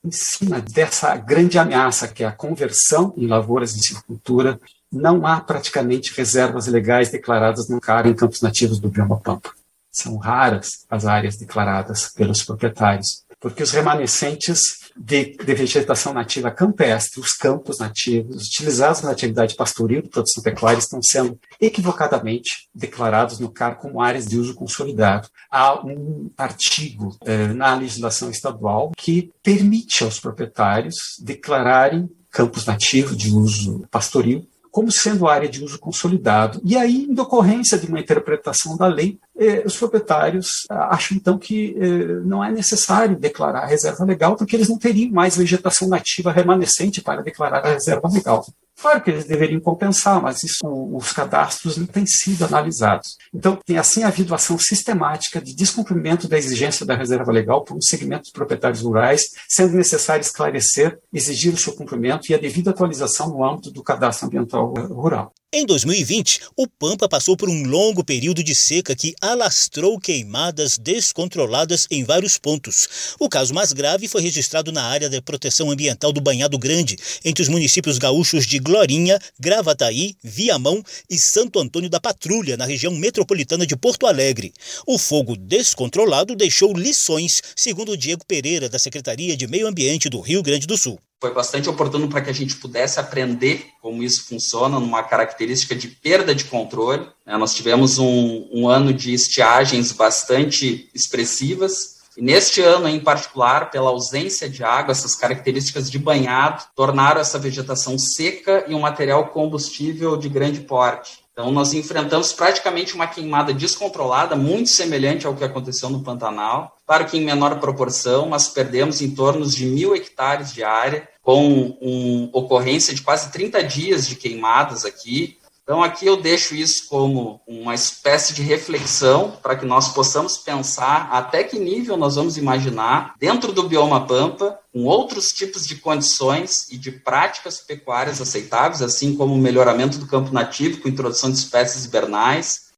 Em 0.04 0.12
cima 0.12 0.60
dessa 0.60 1.16
grande 1.16 1.58
ameaça, 1.58 2.06
que 2.06 2.24
é 2.24 2.26
a 2.26 2.32
conversão 2.32 3.14
em 3.16 3.26
lavouras 3.26 3.74
de 3.74 3.86
silvicultura, 3.86 4.60
não 4.92 5.26
há 5.26 5.40
praticamente 5.40 6.12
reservas 6.14 6.66
legais 6.66 7.08
declaradas 7.08 7.70
no 7.70 7.80
CAR 7.80 8.06
em 8.06 8.12
campos 8.12 8.42
nativos 8.42 8.78
do 8.78 8.90
bioma 8.90 9.18
Pampa. 9.18 9.50
São 9.90 10.18
raras 10.18 10.84
as 10.90 11.06
áreas 11.06 11.38
declaradas 11.38 12.12
pelos 12.12 12.42
proprietários, 12.42 13.22
porque 13.40 13.62
os 13.62 13.70
remanescentes 13.70 14.81
de, 14.96 15.36
de, 15.36 15.54
vegetação 15.54 16.12
nativa 16.12 16.50
campestre, 16.50 17.20
os 17.20 17.32
campos 17.32 17.78
nativos 17.78 18.48
utilizados 18.48 19.02
na 19.02 19.10
atividade 19.10 19.54
pastoril 19.54 20.02
de 20.02 20.08
produção 20.08 20.42
pecuária 20.42 20.78
estão 20.78 21.02
sendo 21.02 21.38
equivocadamente 21.60 22.68
declarados 22.74 23.38
no 23.38 23.50
CAR 23.50 23.78
como 23.78 24.00
áreas 24.00 24.26
de 24.26 24.38
uso 24.38 24.54
consolidado. 24.54 25.28
Há 25.50 25.84
um 25.84 26.30
artigo 26.36 27.16
eh, 27.24 27.48
na 27.48 27.74
legislação 27.74 28.30
estadual 28.30 28.92
que 28.96 29.32
permite 29.42 30.04
aos 30.04 30.20
proprietários 30.20 31.16
declararem 31.20 32.10
campos 32.30 32.64
nativos 32.64 33.16
de 33.16 33.30
uso 33.30 33.84
pastoril 33.90 34.46
como 34.72 34.90
sendo 34.90 35.28
área 35.28 35.48
de 35.48 35.62
uso 35.62 35.78
consolidado. 35.78 36.58
E 36.64 36.78
aí, 36.78 37.04
em 37.04 37.14
decorrência 37.14 37.76
de 37.76 37.86
uma 37.86 38.00
interpretação 38.00 38.74
da 38.74 38.86
lei, 38.86 39.18
eh, 39.38 39.62
os 39.66 39.76
proprietários 39.76 40.66
ah, 40.70 40.94
acham 40.94 41.14
então 41.14 41.38
que 41.38 41.76
eh, 41.78 42.24
não 42.24 42.42
é 42.42 42.50
necessário 42.50 43.14
declarar 43.14 43.64
a 43.64 43.66
reserva 43.66 44.02
legal, 44.02 44.34
porque 44.34 44.56
eles 44.56 44.70
não 44.70 44.78
teriam 44.78 45.12
mais 45.12 45.36
vegetação 45.36 45.88
nativa 45.88 46.32
remanescente 46.32 47.02
para 47.02 47.22
declarar 47.22 47.58
a 47.66 47.74
reserva 47.74 48.08
legal. 48.08 48.46
Claro 48.82 49.00
que 49.00 49.10
eles 49.12 49.26
deveriam 49.26 49.60
compensar, 49.60 50.20
mas 50.20 50.42
isso, 50.42 50.58
os 50.64 51.12
cadastros 51.12 51.76
não 51.76 51.86
têm 51.86 52.04
sido 52.04 52.44
analisados. 52.44 53.16
Então, 53.32 53.56
tem 53.64 53.78
assim 53.78 54.02
havido 54.02 54.34
ação 54.34 54.58
sistemática 54.58 55.40
de 55.40 55.54
descumprimento 55.54 56.26
da 56.26 56.36
exigência 56.36 56.84
da 56.84 56.96
reserva 56.96 57.30
legal 57.30 57.62
por 57.62 57.76
um 57.76 57.80
segmento 57.80 58.22
dos 58.22 58.32
proprietários 58.32 58.82
rurais, 58.82 59.22
sendo 59.48 59.76
necessário 59.76 60.20
esclarecer, 60.20 60.98
exigir 61.12 61.54
o 61.54 61.56
seu 61.56 61.76
cumprimento 61.76 62.28
e 62.28 62.34
a 62.34 62.38
devida 62.38 62.70
atualização 62.70 63.28
no 63.28 63.44
âmbito 63.44 63.70
do 63.70 63.84
cadastro 63.84 64.26
ambiental 64.26 64.74
rural. 64.74 65.32
Em 65.54 65.66
2020, 65.66 66.40
o 66.56 66.66
Pampa 66.66 67.06
passou 67.06 67.36
por 67.36 67.46
um 67.46 67.64
longo 67.64 68.02
período 68.02 68.42
de 68.42 68.54
seca 68.54 68.96
que 68.96 69.14
alastrou 69.20 70.00
queimadas 70.00 70.78
descontroladas 70.78 71.86
em 71.90 72.04
vários 72.04 72.38
pontos. 72.38 72.88
O 73.20 73.28
caso 73.28 73.52
mais 73.52 73.70
grave 73.70 74.08
foi 74.08 74.22
registrado 74.22 74.72
na 74.72 74.82
área 74.82 75.10
de 75.10 75.20
proteção 75.20 75.70
ambiental 75.70 76.10
do 76.10 76.22
Banhado 76.22 76.56
Grande, 76.56 76.96
entre 77.22 77.42
os 77.42 77.50
municípios 77.50 77.98
gaúchos 77.98 78.46
de 78.46 78.58
Glorinha, 78.58 79.18
Gravataí, 79.38 80.16
Viamão 80.24 80.82
e 81.10 81.18
Santo 81.18 81.58
Antônio 81.58 81.90
da 81.90 82.00
Patrulha, 82.00 82.56
na 82.56 82.64
região 82.64 82.94
metropolitana 82.94 83.66
de 83.66 83.76
Porto 83.76 84.06
Alegre. 84.06 84.54
O 84.86 84.96
fogo 84.96 85.36
descontrolado 85.36 86.34
deixou 86.34 86.72
lições, 86.74 87.42
segundo 87.54 87.94
Diego 87.94 88.24
Pereira, 88.24 88.70
da 88.70 88.78
Secretaria 88.78 89.36
de 89.36 89.46
Meio 89.46 89.66
Ambiente 89.68 90.08
do 90.08 90.18
Rio 90.18 90.42
Grande 90.42 90.66
do 90.66 90.78
Sul 90.78 90.98
foi 91.22 91.32
bastante 91.32 91.68
oportuno 91.68 92.08
para 92.08 92.20
que 92.20 92.30
a 92.30 92.34
gente 92.34 92.56
pudesse 92.56 92.98
aprender 92.98 93.68
como 93.80 94.02
isso 94.02 94.24
funciona 94.24 94.80
numa 94.80 95.04
característica 95.04 95.72
de 95.72 95.86
perda 95.86 96.34
de 96.34 96.46
controle. 96.46 97.06
Né? 97.24 97.36
Nós 97.36 97.54
tivemos 97.54 97.96
um, 97.96 98.48
um 98.52 98.68
ano 98.68 98.92
de 98.92 99.14
estiagens 99.14 99.92
bastante 99.92 100.90
expressivas, 100.92 102.02
e 102.16 102.20
neste 102.20 102.60
ano, 102.60 102.88
em 102.88 103.00
particular, 103.00 103.70
pela 103.70 103.88
ausência 103.88 104.50
de 104.50 104.62
água, 104.62 104.92
essas 104.92 105.14
características 105.14 105.90
de 105.90 105.98
banhado 105.98 106.62
tornaram 106.74 107.20
essa 107.20 107.38
vegetação 107.38 107.96
seca 107.98 108.64
e 108.68 108.74
um 108.74 108.80
material 108.80 109.28
combustível 109.28 110.16
de 110.16 110.28
grande 110.28 110.60
porte. 110.60 111.22
Então, 111.32 111.50
nós 111.50 111.72
enfrentamos 111.72 112.30
praticamente 112.30 112.94
uma 112.94 113.06
queimada 113.06 113.54
descontrolada, 113.54 114.36
muito 114.36 114.68
semelhante 114.68 115.26
ao 115.26 115.34
que 115.34 115.42
aconteceu 115.42 115.88
no 115.88 116.02
Pantanal. 116.02 116.76
Claro 116.86 117.06
que 117.06 117.16
em 117.16 117.24
menor 117.24 117.58
proporção, 117.58 118.28
mas 118.28 118.48
perdemos 118.48 119.00
em 119.00 119.14
torno 119.14 119.46
de 119.46 119.64
mil 119.64 119.96
hectares 119.96 120.52
de 120.52 120.62
área, 120.62 121.08
com 121.22 121.76
uma 121.80 122.28
ocorrência 122.32 122.94
de 122.94 123.02
quase 123.02 123.30
30 123.30 123.62
dias 123.62 124.06
de 124.06 124.16
queimadas 124.16 124.84
aqui. 124.84 125.38
Então, 125.62 125.80
aqui 125.80 126.04
eu 126.04 126.16
deixo 126.16 126.56
isso 126.56 126.88
como 126.88 127.40
uma 127.46 127.72
espécie 127.72 128.34
de 128.34 128.42
reflexão 128.42 129.38
para 129.40 129.54
que 129.54 129.64
nós 129.64 129.90
possamos 129.94 130.36
pensar 130.36 131.08
até 131.12 131.44
que 131.44 131.56
nível 131.56 131.96
nós 131.96 132.16
vamos 132.16 132.36
imaginar, 132.36 133.14
dentro 133.20 133.52
do 133.52 133.68
bioma 133.68 134.04
Pampa, 134.04 134.58
com 134.72 134.84
outros 134.84 135.28
tipos 135.28 135.64
de 135.64 135.76
condições 135.76 136.66
e 136.68 136.76
de 136.76 136.90
práticas 136.90 137.60
pecuárias 137.60 138.20
aceitáveis, 138.20 138.82
assim 138.82 139.14
como 139.14 139.34
o 139.34 139.38
melhoramento 139.38 139.98
do 139.98 140.06
campo 140.06 140.34
nativo 140.34 140.80
com 140.80 140.88
introdução 140.88 141.30
de 141.30 141.38
espécies 141.38 141.84
hibernais. 141.84 142.72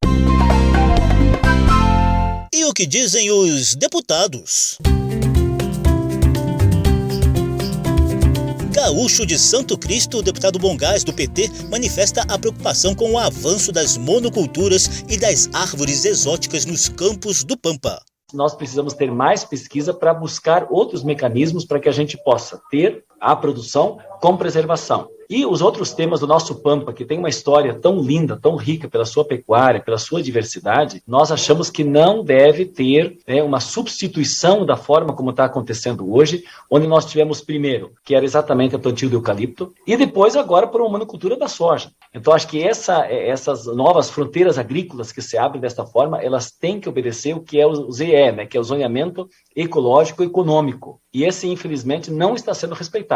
E 2.53 2.65
o 2.67 2.73
que 2.75 2.87
dizem 2.87 3.31
os 3.31 3.75
deputados? 3.75 4.77
Gaúcho 8.85 9.25
de 9.25 9.39
Santo 9.39 9.79
Cristo, 9.79 10.19
o 10.19 10.23
deputado 10.23 10.59
Bongás 10.59 11.03
do 11.03 11.11
PT 11.11 11.49
manifesta 11.71 12.21
a 12.29 12.39
preocupação 12.39 12.95
com 12.95 13.13
o 13.13 13.19
avanço 13.19 13.73
das 13.73 13.97
monoculturas 13.97 15.03
e 15.09 15.17
das 15.17 15.49
árvores 15.55 16.05
exóticas 16.05 16.67
nos 16.67 16.87
campos 16.87 17.43
do 17.43 17.57
Pampa. 17.57 17.99
Nós 18.35 18.55
precisamos 18.55 18.93
ter 18.93 19.11
mais 19.11 19.43
pesquisa 19.43 19.95
para 19.95 20.13
buscar 20.13 20.67
outros 20.69 21.03
mecanismos 21.03 21.65
para 21.65 21.81
que 21.81 21.89
a 21.89 21.93
gente 21.93 22.23
possa 22.23 22.61
ter 22.71 23.03
a 23.25 23.35
produção 23.35 23.99
com 24.21 24.37
preservação. 24.37 25.09
E 25.29 25.47
os 25.47 25.63
outros 25.63 25.93
temas 25.93 26.21
do 26.21 26.27
nosso 26.27 26.57
Pampa, 26.57 26.93
que 26.93 27.05
tem 27.05 27.19
uma 27.19 27.29
história 27.29 27.75
tão 27.75 27.99
linda, 27.99 28.39
tão 28.41 28.57
rica 28.57 28.89
pela 28.89 29.05
sua 29.05 29.25
pecuária, 29.25 29.81
pela 29.81 29.99
sua 29.99 30.23
diversidade, 30.23 31.03
nós 31.07 31.33
achamos 31.33 31.71
que 31.71 31.83
não 31.83 32.23
deve 32.23 32.67
ter 32.67 33.19
né, 33.27 33.43
uma 33.43 33.61
substituição 33.61 34.67
da 34.67 34.77
forma 34.77 35.15
como 35.15 35.31
está 35.31 35.45
acontecendo 35.45 36.13
hoje, 36.13 36.45
onde 36.71 36.87
nós 36.87 37.07
tivemos 37.07 37.41
primeiro, 37.41 37.93
que 38.05 38.15
era 38.15 38.25
exatamente 38.25 38.77
a 38.77 38.79
plantio 38.79 39.09
do 39.09 39.17
eucalipto, 39.17 39.73
e 39.87 39.97
depois 39.97 40.37
agora 40.37 40.67
por 40.67 40.81
uma 40.81 40.91
monocultura 40.91 41.37
da 41.37 41.49
soja. 41.49 41.91
Então 42.13 42.33
acho 42.33 42.47
que 42.47 42.63
essa, 42.63 43.07
essas 43.07 43.67
novas 43.67 44.11
fronteiras 44.11 44.59
agrícolas 44.59 45.11
que 45.11 45.23
se 45.23 45.39
abrem 45.39 45.61
desta 45.61 45.87
forma, 45.87 46.23
elas 46.23 46.51
têm 46.51 46.79
que 46.79 46.89
obedecer 46.89 47.35
o 47.35 47.41
que 47.41 47.59
é 47.59 47.67
o 47.67 47.91
ZE, 47.91 48.33
né, 48.33 48.47
que 48.47 48.57
é 48.57 48.61
o 48.61 48.65
zoneamento 48.65 49.29
ecológico 49.57 50.23
econômico. 50.23 51.01
E 51.13 51.25
esse, 51.25 51.49
infelizmente, 51.49 52.11
não 52.11 52.35
está 52.35 52.53
sendo 52.53 52.75
respeitado. 52.75 53.14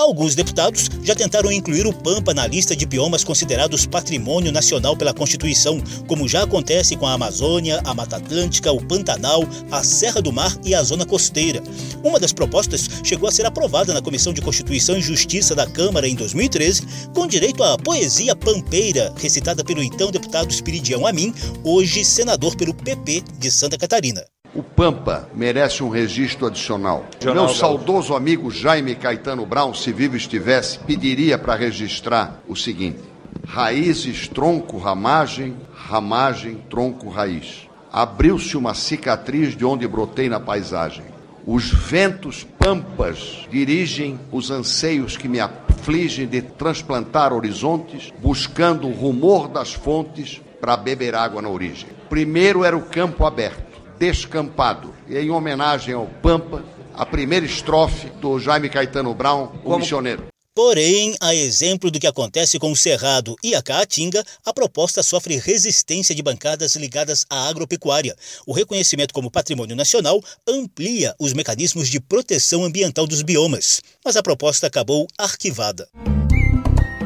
Alguns 0.00 0.34
deputados 0.34 0.88
já 1.02 1.14
tentaram 1.14 1.52
incluir 1.52 1.86
o 1.86 1.92
Pampa 1.92 2.32
na 2.32 2.46
lista 2.46 2.74
de 2.74 2.86
biomas 2.86 3.22
considerados 3.22 3.84
patrimônio 3.84 4.50
nacional 4.50 4.96
pela 4.96 5.12
Constituição, 5.12 5.78
como 6.06 6.26
já 6.26 6.44
acontece 6.44 6.96
com 6.96 7.06
a 7.06 7.12
Amazônia, 7.12 7.82
a 7.84 7.92
Mata 7.92 8.16
Atlântica, 8.16 8.72
o 8.72 8.82
Pantanal, 8.82 9.42
a 9.70 9.84
Serra 9.84 10.22
do 10.22 10.32
Mar 10.32 10.56
e 10.64 10.74
a 10.74 10.82
Zona 10.82 11.04
Costeira. 11.04 11.62
Uma 12.02 12.18
das 12.18 12.32
propostas 12.32 12.88
chegou 13.04 13.28
a 13.28 13.32
ser 13.32 13.44
aprovada 13.44 13.92
na 13.92 14.00
Comissão 14.00 14.32
de 14.32 14.40
Constituição 14.40 14.96
e 14.96 15.02
Justiça 15.02 15.54
da 15.54 15.66
Câmara 15.66 16.08
em 16.08 16.14
2013, 16.14 17.10
com 17.14 17.26
direito 17.26 17.62
à 17.62 17.76
poesia 17.76 18.34
pampeira, 18.34 19.12
recitada 19.18 19.62
pelo 19.62 19.82
então 19.82 20.10
deputado 20.10 20.50
Espiridião 20.50 21.06
Amin, 21.06 21.34
hoje 21.62 22.06
senador 22.06 22.56
pelo 22.56 22.72
PP 22.72 23.22
de 23.38 23.50
Santa 23.50 23.76
Catarina. 23.76 24.24
O 24.52 24.64
Pampa 24.64 25.28
merece 25.32 25.80
um 25.84 25.88
registro 25.88 26.46
adicional. 26.46 27.06
Meu 27.22 27.48
saudoso 27.48 28.16
amigo 28.16 28.50
Jaime 28.50 28.96
Caetano 28.96 29.46
Brown, 29.46 29.72
se 29.72 29.92
vivo 29.92 30.16
estivesse, 30.16 30.80
pediria 30.80 31.38
para 31.38 31.54
registrar 31.54 32.42
o 32.48 32.56
seguinte: 32.56 32.98
raízes, 33.46 34.26
tronco, 34.26 34.76
ramagem, 34.76 35.56
ramagem, 35.72 36.56
tronco, 36.68 37.08
raiz. 37.08 37.68
Abriu-se 37.92 38.56
uma 38.56 38.74
cicatriz 38.74 39.56
de 39.56 39.64
onde 39.64 39.86
brotei 39.86 40.28
na 40.28 40.40
paisagem. 40.40 41.04
Os 41.46 41.70
ventos 41.70 42.44
pampas 42.58 43.46
dirigem 43.50 44.18
os 44.32 44.50
anseios 44.50 45.16
que 45.16 45.28
me 45.28 45.38
afligem 45.38 46.26
de 46.26 46.42
transplantar 46.42 47.32
horizontes, 47.32 48.12
buscando 48.18 48.88
o 48.88 48.92
rumor 48.92 49.46
das 49.46 49.72
fontes 49.72 50.40
para 50.60 50.76
beber 50.76 51.14
água 51.14 51.40
na 51.40 51.48
origem. 51.48 51.88
Primeiro 52.08 52.64
era 52.64 52.76
o 52.76 52.82
campo 52.82 53.24
aberto 53.24 53.69
Descampado. 54.00 54.94
E 55.06 55.18
em 55.18 55.30
homenagem 55.30 55.92
ao 55.92 56.06
Pampa, 56.06 56.64
a 56.94 57.04
primeira 57.04 57.44
estrofe 57.44 58.08
do 58.18 58.40
Jaime 58.40 58.70
Caetano 58.70 59.12
Brown, 59.12 59.42
o 59.42 59.58
Como... 59.58 59.78
missioneiro. 59.80 60.24
Porém, 60.54 61.14
a 61.20 61.34
exemplo 61.34 61.90
do 61.90 62.00
que 62.00 62.06
acontece 62.06 62.58
com 62.58 62.72
o 62.72 62.76
Cerrado 62.76 63.36
e 63.44 63.54
a 63.54 63.62
Caatinga, 63.62 64.24
a 64.44 64.54
proposta 64.54 65.02
sofre 65.02 65.36
resistência 65.36 66.14
de 66.14 66.22
bancadas 66.22 66.76
ligadas 66.76 67.26
à 67.28 67.46
agropecuária. 67.46 68.16
O 68.46 68.54
reconhecimento 68.54 69.12
como 69.12 69.30
patrimônio 69.30 69.76
nacional 69.76 70.18
amplia 70.48 71.14
os 71.20 71.34
mecanismos 71.34 71.88
de 71.88 72.00
proteção 72.00 72.64
ambiental 72.64 73.06
dos 73.06 73.20
biomas, 73.20 73.82
mas 74.02 74.16
a 74.16 74.22
proposta 74.22 74.66
acabou 74.66 75.06
arquivada. 75.18 75.86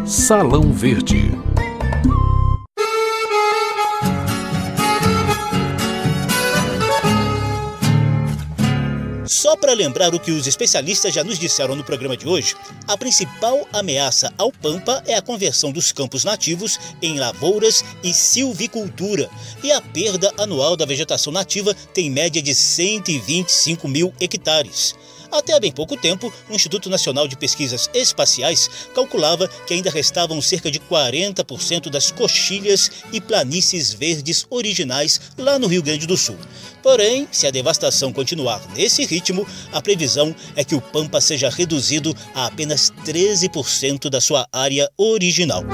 Salão 0.07 0.73
Verde 0.73 1.33
Só 9.27 9.57
para 9.57 9.73
lembrar 9.73 10.15
o 10.15 10.21
que 10.21 10.31
os 10.31 10.47
especialistas 10.47 11.15
já 11.15 11.25
nos 11.25 11.39
disseram 11.39 11.75
no 11.75 11.85
programa 11.85 12.17
de 12.17 12.29
hoje, 12.29 12.55
a 12.87 12.97
principal 12.97 13.67
ameaça 13.73 14.33
ao 14.37 14.53
Pampa 14.53 15.03
é 15.07 15.15
a 15.15 15.23
conversão 15.23 15.73
dos 15.73 15.93
campos 15.93 16.25
nativos 16.25 16.79
em 17.01 17.19
lavouras 17.19 17.85
e 18.03 18.13
silvicultura, 18.13 19.31
e 19.63 19.73
a 19.73 19.81
perda 19.81 20.33
anual 20.39 20.77
da 20.77 20.85
vegetação 20.85 21.33
nativa 21.33 21.75
tem 21.95 22.11
média 22.11 22.43
de 22.43 22.55
125 22.55 23.89
mil 23.89 24.13
hectares. 24.21 24.95
Até 25.35 25.53
há 25.53 25.59
bem 25.59 25.73
pouco 25.73 25.97
tempo, 25.97 26.33
o 26.49 26.55
Instituto 26.55 26.89
Nacional 26.89 27.27
de 27.27 27.37
Pesquisas 27.37 27.91
Espaciais 27.93 28.71
calculava 28.95 29.49
que 29.67 29.75
ainda 29.75 29.91
restavam 29.91 30.41
cerca 30.41 30.71
de 30.71 30.79
40% 30.79 31.91
das 31.91 32.13
coxilhas 32.13 32.89
e 33.13 33.21
planícies 33.21 33.93
verdes 33.93 34.47
originais 34.49 35.21
lá 35.37 35.59
no 35.59 35.67
Rio 35.67 35.83
Grande 35.83 36.07
do 36.07 36.17
Sul. 36.17 36.39
Porém, 36.85 37.27
se 37.33 37.49
a 37.49 37.51
devastação 37.51 38.13
continuar 38.13 38.63
nesse 38.77 39.05
ritmo, 39.05 39.45
a 39.73 39.83
previsão 39.83 40.33
é 40.55 40.63
que 40.63 40.77
o 40.77 40.81
Pampa 40.81 41.21
seja 41.21 41.51
reduzido 41.51 42.17
a 42.33 42.47
apenas 42.47 42.93
13% 43.05 44.09
da 44.09 44.21
sua 44.21 44.47
área 44.53 44.89
original. 44.97 45.65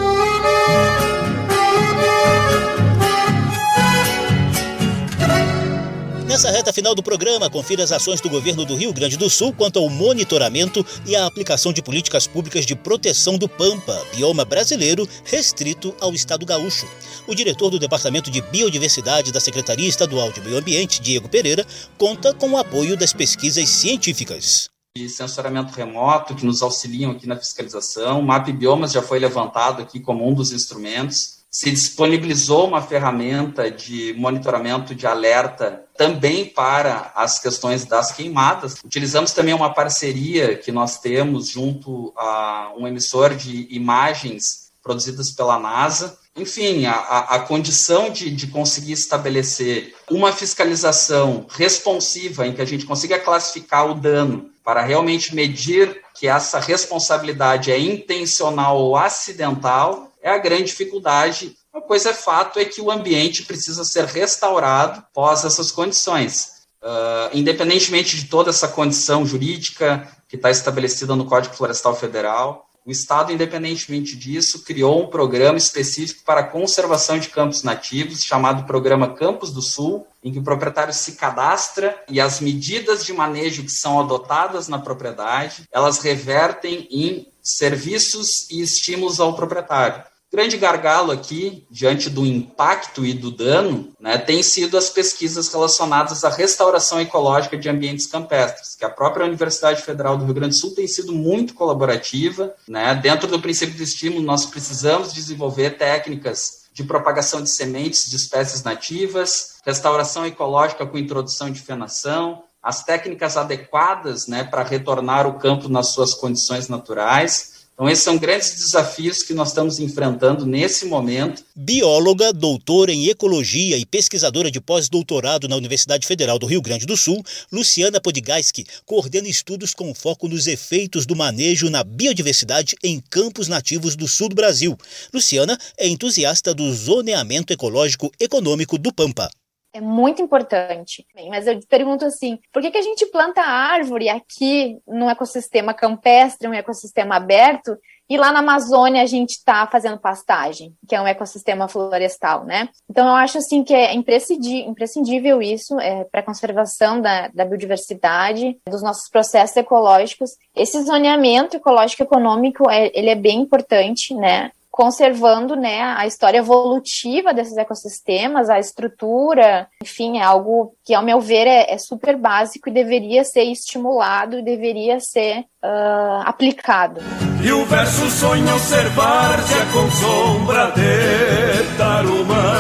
Nessa 6.31 6.49
reta 6.49 6.73
final 6.73 6.95
do 6.95 7.03
programa, 7.03 7.51
confira 7.51 7.83
as 7.83 7.91
ações 7.91 8.21
do 8.21 8.31
governo 8.31 8.65
do 8.65 8.77
Rio 8.77 8.93
Grande 8.93 9.17
do 9.17 9.29
Sul 9.29 9.53
quanto 9.53 9.81
ao 9.81 9.91
monitoramento 9.91 10.87
e 11.05 11.17
à 11.17 11.27
aplicação 11.27 11.73
de 11.73 11.83
políticas 11.83 12.29
públicas 12.29 12.65
de 12.65 12.77
proteção 12.77 13.37
do 13.37 13.49
Pampa, 13.49 14.01
bioma 14.15 14.45
brasileiro 14.45 15.09
restrito 15.25 15.93
ao 16.01 16.15
estado 16.15 16.47
gaúcho. 16.47 16.87
O 17.27 17.35
diretor 17.35 17.69
do 17.69 17.81
Departamento 17.81 18.31
de 18.31 18.41
Biodiversidade 18.43 19.33
da 19.33 19.41
Secretaria 19.41 19.89
Estadual 19.89 20.31
de 20.31 20.41
Meio 20.41 20.57
Ambiente, 20.57 21.03
Diego 21.03 21.29
Pereira, 21.29 21.67
conta 21.99 22.33
com 22.33 22.51
o 22.51 22.57
apoio 22.57 22.97
das 22.97 23.13
pesquisas 23.13 23.69
científicas. 23.69 24.69
de 24.97 25.09
sensoramento 25.09 25.73
remoto 25.73 26.37
que 26.37 26.47
nos 26.47 26.63
auxiliam 26.63 27.11
aqui 27.11 27.27
na 27.27 27.37
fiscalização. 27.37 28.21
O 28.21 28.23
MAP 28.23 28.53
Biomas 28.53 28.93
já 28.93 29.03
foi 29.03 29.19
levantado 29.19 29.83
aqui 29.83 29.99
como 29.99 30.29
um 30.29 30.33
dos 30.33 30.53
instrumentos 30.53 31.40
se 31.51 31.71
disponibilizou 31.71 32.69
uma 32.69 32.81
ferramenta 32.81 33.69
de 33.69 34.15
monitoramento 34.17 34.95
de 34.95 35.07
alerta 35.07 35.85
também 35.97 36.47
para 36.47 37.13
as 37.15 37.41
questões 37.41 37.85
das 37.85 38.13
queimadas. 38.13 38.77
Utilizamos 38.85 39.33
também 39.33 39.53
uma 39.53 39.75
parceria 39.75 40.57
que 40.57 40.71
nós 40.71 40.99
temos 40.99 41.49
junto 41.49 42.13
a 42.17 42.73
um 42.79 42.87
emissor 42.87 43.35
de 43.35 43.67
imagens 43.75 44.71
produzidas 44.81 45.33
pela 45.33 45.59
NASA. 45.59 46.19
Enfim, 46.37 46.87
a, 46.87 46.95
a 46.95 47.41
condição 47.41 48.11
de, 48.11 48.31
de 48.31 48.47
conseguir 48.47 48.93
estabelecer 48.93 49.95
uma 50.09 50.33
fiscalização 50.33 51.47
responsiva 51.51 52.47
em 52.47 52.55
que 52.55 52.63
a 52.63 52.65
gente 52.65 52.87
consiga 52.87 53.19
classificar 53.19 53.91
o 53.91 53.95
dano 53.95 54.51
para 54.65 54.83
realmente 54.83 55.35
medir 55.35 56.01
que 56.15 56.29
essa 56.29 56.61
responsabilidade 56.61 57.73
é 57.73 57.79
intencional 57.79 58.79
ou 58.79 58.97
acidental 58.97 60.10
é 60.23 60.31
a 60.31 60.39
grande 60.39 60.65
dificuldade. 60.65 61.57
Uma 61.73 61.83
coisa 61.83 62.11
é 62.11 62.15
fato 62.15 62.59
é 62.59 62.65
que 62.65 62.81
o 62.81 62.91
ambiente 62.91 63.45
precisa 63.45 63.85
ser 63.85 64.05
restaurado 64.05 65.05
pós 65.13 65.45
essas 65.45 65.71
condições. 65.71 66.61
Uh, 66.83 67.29
independentemente 67.35 68.17
de 68.17 68.25
toda 68.27 68.49
essa 68.49 68.67
condição 68.67 69.27
jurídica 69.27 70.09
que 70.27 70.37
está 70.37 70.51
estabelecida 70.51 71.15
no 71.15 71.27
Código 71.27 71.55
Florestal 71.55 71.95
Federal, 71.95 72.71
o 72.87 72.91
Estado, 72.91 73.31
independentemente 73.31 74.17
disso, 74.17 74.65
criou 74.65 75.03
um 75.03 75.07
programa 75.09 75.59
específico 75.59 76.25
para 76.25 76.41
a 76.41 76.47
conservação 76.47 77.19
de 77.19 77.29
campos 77.29 77.63
nativos, 77.63 78.25
chamado 78.25 78.67
Programa 78.67 79.15
Campos 79.15 79.53
do 79.53 79.61
Sul, 79.61 80.07
em 80.25 80.33
que 80.33 80.39
o 80.39 80.43
proprietário 80.43 80.93
se 80.95 81.13
cadastra 81.13 82.03
e 82.09 82.19
as 82.21 82.41
medidas 82.41 83.05
de 83.05 83.13
manejo 83.13 83.63
que 83.63 83.71
são 83.71 84.01
adotadas 84.01 84.67
na 84.67 84.79
propriedade, 84.79 85.69
elas 85.71 85.99
revertem 85.99 86.89
em 86.91 87.30
serviços 87.43 88.51
e 88.51 88.61
estímulos 88.63 89.21
ao 89.21 89.35
proprietário 89.35 90.05
grande 90.33 90.57
gargalo 90.57 91.11
aqui, 91.11 91.67
diante 91.71 92.09
do 92.09 92.25
impacto 92.25 93.05
e 93.05 93.13
do 93.13 93.31
dano, 93.33 93.93
né, 93.99 94.17
tem 94.17 94.43
sido 94.43 94.79
as 94.79 94.89
pesquisas 94.89 95.53
relacionadas 95.53 96.23
à 96.25 96.29
restauração 96.29 97.01
ecológica 97.01 97.57
de 97.57 97.69
ambientes 97.69 98.07
campestres, 98.07 98.77
que 98.77 98.85
a 98.85 98.91
própria 98.91 99.27
Universidade 99.27 99.83
Federal 99.83 100.17
do 100.17 100.25
Rio 100.25 100.35
Grande 100.35 100.55
do 100.55 100.61
Sul 100.61 100.75
tem 100.75 100.87
sido 100.87 101.13
muito 101.13 101.55
colaborativa. 101.55 102.55
Né? 102.69 102.95
Dentro 102.95 103.27
do 103.27 103.41
princípio 103.41 103.77
do 103.77 103.83
estímulo, 103.83 104.23
nós 104.23 104.47
precisamos 104.47 105.13
desenvolver 105.13 105.71
técnicas 105.71 106.61
de 106.73 106.85
propagação 106.85 107.43
de 107.43 107.51
sementes 107.51 108.09
de 108.09 108.15
espécies 108.15 108.63
nativas, 108.63 109.57
restauração 109.67 110.25
ecológica 110.25 110.87
com 110.87 110.97
introdução 110.97 111.51
de 111.51 111.61
fenação, 111.61 112.45
as 112.63 112.85
técnicas 112.85 113.37
adequadas 113.37 114.27
né, 114.27 114.45
para 114.45 114.63
retornar 114.63 115.27
o 115.27 115.39
campo 115.39 115.69
nas 115.69 115.89
suas 115.89 116.15
condições 116.15 116.69
naturais 116.69 117.61
então, 117.81 117.89
esses 117.89 118.05
são 118.05 118.19
grandes 118.19 118.57
desafios 118.57 119.23
que 119.23 119.33
nós 119.33 119.49
estamos 119.49 119.79
enfrentando 119.79 120.45
nesse 120.45 120.85
momento. 120.85 121.43
Bióloga, 121.57 122.31
doutora 122.31 122.93
em 122.93 123.09
ecologia 123.09 123.79
e 123.79 123.87
pesquisadora 123.87 124.51
de 124.51 124.61
pós-doutorado 124.61 125.49
na 125.49 125.57
Universidade 125.57 126.07
Federal 126.07 126.39
do 126.39 126.45
Rio 126.45 126.61
Grande 126.61 126.85
do 126.85 126.95
Sul, 126.95 127.25
Luciana 127.51 127.99
Podgajski 127.99 128.67
coordena 128.85 129.29
estudos 129.29 129.73
com 129.73 129.95
foco 129.95 130.29
nos 130.29 130.47
efeitos 130.47 131.07
do 131.07 131.17
manejo 131.17 131.71
na 131.71 131.83
biodiversidade 131.83 132.77
em 132.85 133.01
campos 133.01 133.49
nativos 133.49 133.97
do 133.97 134.07
sul 134.07 134.29
do 134.29 134.35
Brasil. 134.35 134.77
Luciana 135.11 135.59
é 135.79 135.89
entusiasta 135.89 136.53
do 136.53 136.71
zoneamento 136.75 137.51
ecológico 137.51 138.13
econômico 138.21 138.77
do 138.77 138.93
Pampa. 138.93 139.31
É 139.73 139.81
muito 139.81 140.21
importante. 140.21 141.07
Mas 141.29 141.47
eu 141.47 141.59
pergunto 141.69 142.05
assim: 142.05 142.39
por 142.53 142.61
que, 142.61 142.71
que 142.71 142.79
a 142.79 142.83
gente 142.83 143.07
planta 143.07 143.41
árvore 143.41 144.09
aqui 144.09 144.79
num 144.87 145.09
ecossistema 145.09 145.73
campestre, 145.73 146.49
um 146.49 146.55
ecossistema 146.55 147.17
aberto, 147.17 147.77
e 148.11 148.17
lá 148.17 148.33
na 148.33 148.41
Amazônia 148.41 149.05
a 149.05 149.07
gente 149.07 149.31
está 149.31 149.65
fazendo 149.69 149.97
pastagem, 149.97 150.75
que 150.89 150.97
é 150.97 151.01
um 151.01 151.07
ecossistema 151.07 151.69
florestal, 151.69 152.45
né? 152.45 152.69
Então 152.91 153.07
eu 153.07 153.15
acho 153.15 153.39
assim 153.39 153.63
que 153.63 153.73
é 153.73 153.95
imprescindível 153.95 155.41
isso 155.41 155.79
é, 155.79 156.03
para 156.03 156.19
a 156.19 156.25
conservação 156.25 157.01
da, 157.01 157.29
da 157.29 157.45
biodiversidade, 157.45 158.59
dos 158.69 158.83
nossos 158.83 159.09
processos 159.09 159.57
ecológicos. 159.57 160.31
Esse 160.57 160.83
zoneamento 160.83 161.57
ecológico 161.57 162.03
econômico 162.03 162.69
é, 162.69 162.91
ele 162.93 163.11
é 163.11 163.15
bem 163.15 163.43
importante, 163.43 164.13
né? 164.13 164.51
Conservando 164.81 165.57
né, 165.57 165.83
a 165.83 166.07
história 166.07 166.39
evolutiva 166.39 167.35
desses 167.35 167.55
ecossistemas, 167.59 168.49
a 168.49 168.59
estrutura, 168.59 169.69
enfim, 169.83 170.17
é 170.17 170.23
algo 170.23 170.73
que, 170.83 170.95
ao 170.95 171.05
meu 171.05 171.21
ver, 171.21 171.47
é, 171.47 171.71
é 171.71 171.77
super 171.77 172.17
básico 172.17 172.71
e 172.71 172.73
deveria 172.73 173.23
ser 173.23 173.43
estimulado 173.43 174.39
e 174.39 174.43
deveria 174.43 174.99
ser 174.99 175.41
uh, 175.63 176.23
aplicado. 176.25 176.99
E 177.45 177.53
o 177.53 177.63
verso 177.67 178.09
sonha 178.09 178.59
ser 178.59 178.89
várzea 178.89 179.67
com 179.71 179.91
sombra 179.91 180.71
de 180.71 181.77
tarumã, 181.77 182.55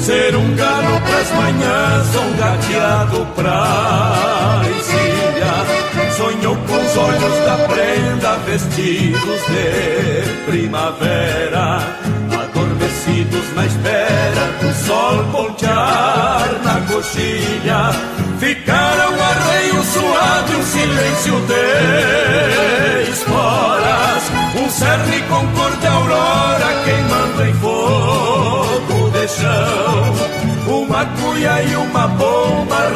ser 0.00 0.34
um 0.34 0.56
galo 0.56 1.00
pras 1.00 1.30
manhãs, 1.30 2.16
um 2.16 2.36
gateado 2.38 3.26
pra 3.36 4.62
com 6.56 6.76
os 6.76 6.96
olhos 6.96 7.44
da 7.44 7.56
prenda 7.68 8.36
vestidos 8.46 9.40
de 9.46 10.50
primavera, 10.50 11.78
adormecidos 12.42 13.54
na 13.54 13.66
espera 13.66 14.46
do 14.60 14.74
sol 14.86 15.22
voltear 15.24 16.48
na 16.64 16.80
coxilha. 16.92 17.90
Ficaram 18.38 19.12
arreio 19.22 19.82
suado 19.82 20.52
e 20.52 20.56
um 20.56 20.62
silêncio 20.62 21.34
de 21.46 23.10
esporas, 23.10 24.22
um 24.56 24.70
cerne 24.70 25.20
com 25.28 25.46
cor 25.48 25.76
de 25.76 25.86
aurora 25.86 26.70
queimando 26.84 27.44
em 27.44 27.54
fogo 27.54 29.10
de 29.10 29.28
chão, 29.28 30.82
uma 30.82 31.04
cuia 31.04 31.62
e 31.62 31.76
uma 31.76 32.08
bomba 32.08 32.90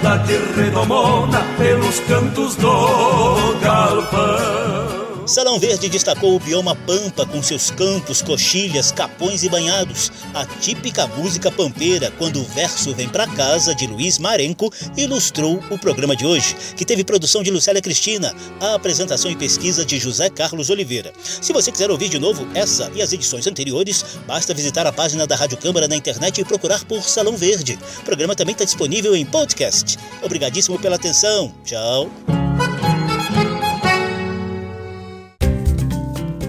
saudade 0.00 0.36
redomona 0.56 1.42
pelos 1.58 2.00
cantos 2.00 2.56
do 2.56 3.58
galpão. 3.60 5.09
Salão 5.30 5.60
Verde 5.60 5.88
destacou 5.88 6.34
o 6.34 6.40
bioma 6.40 6.74
Pampa 6.74 7.24
com 7.24 7.40
seus 7.40 7.70
campos, 7.70 8.20
coxilhas, 8.20 8.90
capões 8.90 9.44
e 9.44 9.48
banhados. 9.48 10.10
A 10.34 10.44
típica 10.44 11.06
música 11.06 11.52
pampeira, 11.52 12.12
quando 12.18 12.40
o 12.40 12.44
verso 12.44 12.92
vem 12.92 13.08
pra 13.08 13.28
casa, 13.28 13.72
de 13.72 13.86
Luiz 13.86 14.18
Marenco, 14.18 14.72
ilustrou 14.96 15.62
o 15.70 15.78
programa 15.78 16.16
de 16.16 16.26
hoje, 16.26 16.56
que 16.76 16.84
teve 16.84 17.04
produção 17.04 17.44
de 17.44 17.50
Lucélia 17.52 17.80
Cristina, 17.80 18.34
a 18.58 18.74
apresentação 18.74 19.30
e 19.30 19.36
pesquisa 19.36 19.84
de 19.84 20.00
José 20.00 20.28
Carlos 20.28 20.68
Oliveira. 20.68 21.12
Se 21.40 21.52
você 21.52 21.70
quiser 21.70 21.92
ouvir 21.92 22.08
de 22.08 22.18
novo 22.18 22.44
essa 22.52 22.90
e 22.92 23.00
as 23.00 23.12
edições 23.12 23.46
anteriores, 23.46 24.04
basta 24.26 24.52
visitar 24.52 24.84
a 24.84 24.92
página 24.92 25.28
da 25.28 25.36
Rádio 25.36 25.58
Câmara 25.58 25.86
na 25.86 25.94
internet 25.94 26.40
e 26.40 26.44
procurar 26.44 26.84
por 26.86 27.04
Salão 27.04 27.36
Verde. 27.36 27.78
O 28.00 28.02
programa 28.02 28.34
também 28.34 28.52
está 28.52 28.64
disponível 28.64 29.14
em 29.14 29.24
podcast. 29.24 29.96
Obrigadíssimo 30.24 30.76
pela 30.76 30.96
atenção. 30.96 31.54
Tchau. 31.64 32.10